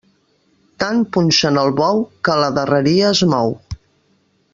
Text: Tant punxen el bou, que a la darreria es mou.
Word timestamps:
Tant 0.83 1.03
punxen 1.17 1.59
el 1.63 1.69
bou, 1.81 2.01
que 2.27 2.33
a 2.37 2.39
la 2.45 2.49
darreria 2.57 3.11
es 3.15 3.23
mou. 3.35 3.55